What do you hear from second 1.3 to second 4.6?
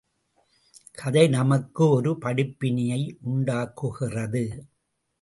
நமக்கு ஒரு படிப்பினையை உண்டாக்குகிறது.